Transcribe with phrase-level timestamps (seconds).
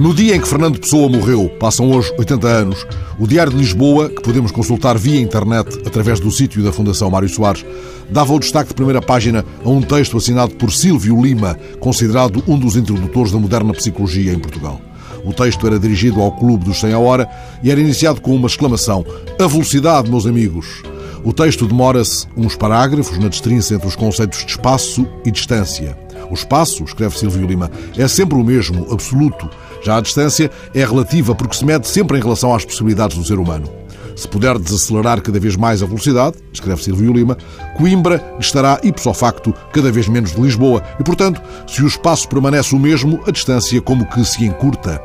[0.00, 2.86] No dia em que Fernando Pessoa morreu, passam hoje 80 anos,
[3.18, 7.28] o Diário de Lisboa, que podemos consultar via internet através do sítio da Fundação Mário
[7.28, 7.66] Soares,
[8.08, 12.58] dava o destaque de primeira página a um texto assinado por Silvio Lima, considerado um
[12.58, 14.80] dos introdutores da moderna psicologia em Portugal.
[15.22, 17.28] O texto era dirigido ao Clube dos 100 a Hora
[17.62, 19.04] e era iniciado com uma exclamação:
[19.38, 20.82] A velocidade, meus amigos!
[21.22, 25.98] O texto demora-se uns parágrafos na destrinça entre os conceitos de espaço e distância.
[26.30, 29.50] O espaço, escreve Silvio Lima, é sempre o mesmo, absoluto.
[29.82, 33.38] Já a distância é relativa porque se mede sempre em relação às possibilidades do ser
[33.38, 33.68] humano.
[34.16, 37.36] Se puder desacelerar cada vez mais a velocidade, escreve Silvio Lima,
[37.76, 42.74] Coimbra estará ipso facto cada vez menos de Lisboa e, portanto, se o espaço permanece
[42.74, 45.02] o mesmo, a distância como que se encurta.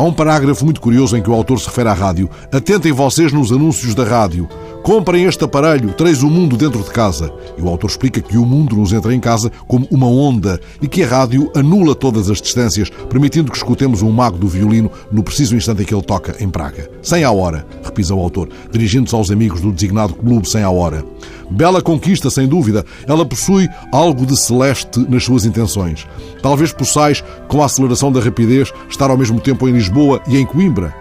[0.00, 2.30] Há um parágrafo muito curioso em que o autor se refere à rádio.
[2.50, 4.48] Atentem vocês nos anúncios da rádio.
[4.90, 7.32] Comprem este aparelho, treis o mundo dentro de casa.
[7.56, 10.88] E o autor explica que o mundo nos entra em casa como uma onda e
[10.88, 15.22] que a rádio anula todas as distâncias, permitindo que escutemos um mago do violino no
[15.22, 16.90] preciso instante em que ele toca em Praga.
[17.02, 21.04] Sem a hora, repisa o autor, dirigindo-se aos amigos do designado clube Sem a hora.
[21.48, 22.84] Bela conquista, sem dúvida.
[23.06, 26.04] Ela possui algo de celeste nas suas intenções.
[26.42, 30.44] Talvez possais, com a aceleração da rapidez, estar ao mesmo tempo em Lisboa e em
[30.44, 30.92] Coimbra.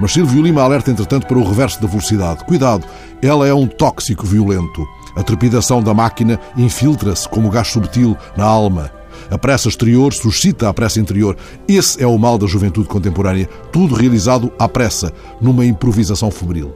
[0.00, 2.44] Mas Silvio Lima alerta, entretanto, para o reverso da velocidade.
[2.44, 2.86] Cuidado,
[3.22, 4.86] ela é um tóxico violento.
[5.16, 8.90] A trepidação da máquina infiltra-se como gás subtil na alma.
[9.30, 11.36] A pressa exterior suscita a pressa interior.
[11.66, 13.48] Esse é o mal da juventude contemporânea.
[13.72, 16.72] Tudo realizado à pressa, numa improvisação febril.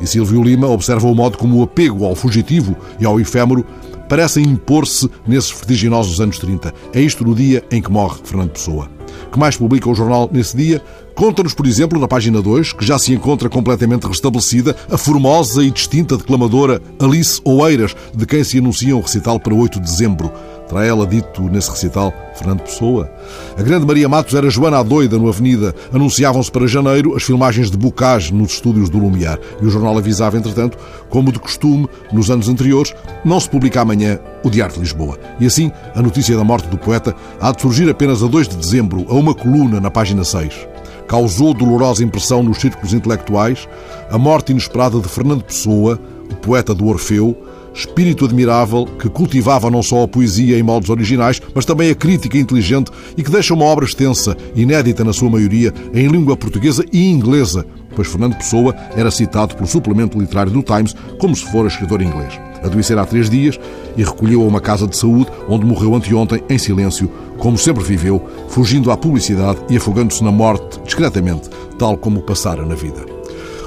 [0.00, 3.64] E Silvio Lima observa o modo como o apego ao fugitivo e ao efêmero
[4.08, 6.72] parece impor-se nesses vertiginosos anos 30.
[6.92, 8.97] É isto no dia em que morre Fernando Pessoa.
[9.30, 10.82] Que mais publica o jornal nesse dia?
[11.14, 15.70] Conta-nos, por exemplo, na página 2, que já se encontra completamente restabelecida a formosa e
[15.70, 20.32] distinta declamadora Alice Oeiras, de quem se anuncia um recital para 8 de dezembro.
[20.68, 23.10] Terá ela dito nesse recital Fernando Pessoa?
[23.56, 25.74] A grande Maria Matos era Joana a Doida no Avenida.
[25.92, 29.38] Anunciavam-se para janeiro as filmagens de Bocage nos estúdios do Lumiar.
[29.60, 30.76] E o jornal avisava, entretanto,
[31.08, 32.94] como de costume, nos anos anteriores,
[33.24, 35.18] não se publica amanhã o Diário de Lisboa.
[35.40, 38.56] E assim, a notícia da morte do poeta há de surgir apenas a 2 de
[38.56, 40.68] dezembro, a uma coluna na página 6
[41.08, 43.66] causou dolorosa impressão nos círculos intelectuais
[44.10, 45.98] a morte inesperada de Fernando Pessoa,
[46.30, 47.34] o poeta do Orfeu,
[47.78, 52.36] espírito admirável que cultivava não só a poesia em moldes originais, mas também a crítica
[52.36, 57.08] inteligente e que deixa uma obra extensa, inédita na sua maioria, em língua portuguesa e
[57.08, 62.02] inglesa, pois Fernando Pessoa era citado pelo suplemento literário do Times como se fora escritor
[62.02, 62.38] inglês.
[62.64, 63.58] Adoecera há três dias
[63.96, 67.08] e recolheu a uma casa de saúde onde morreu anteontem em silêncio,
[67.38, 72.74] como sempre viveu, fugindo à publicidade e afogando-se na morte discretamente, tal como passara na
[72.74, 73.17] vida.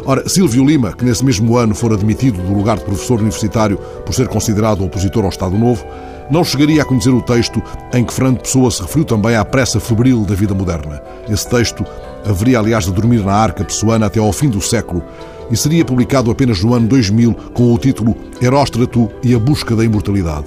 [0.03, 4.13] Ora, Silvio Lima, que nesse mesmo ano fora demitido do lugar de professor universitário por
[4.13, 5.85] ser considerado opositor ao Estado Novo,
[6.29, 7.61] não chegaria a conhecer o texto
[7.93, 11.01] em que Fernando Pessoa se referiu também à pressa febril da vida moderna.
[11.29, 11.85] Esse texto
[12.25, 15.03] haveria, aliás, de dormir na arca pessoana até ao fim do século
[15.51, 19.85] e seria publicado apenas no ano 2000 com o título Heróstrato e a Busca da
[19.85, 20.45] Imortalidade.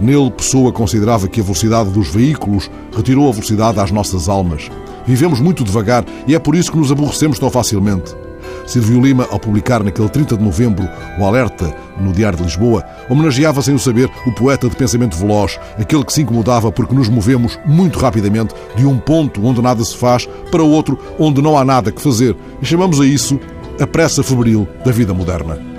[0.00, 4.68] Nele, Pessoa considerava que a velocidade dos veículos retirou a velocidade às nossas almas.
[5.06, 8.25] Vivemos muito devagar e é por isso que nos aborrecemos tão facilmente.
[8.66, 10.88] Silvio Lima, ao publicar naquele 30 de novembro
[11.18, 15.58] o alerta no Diário de Lisboa, homenageava sem o saber o poeta de pensamento veloz,
[15.78, 19.96] aquele que se incomodava porque nos movemos muito rapidamente de um ponto onde nada se
[19.96, 22.36] faz para outro onde não há nada que fazer.
[22.60, 23.38] E chamamos a isso
[23.80, 25.75] a pressa febril da vida moderna.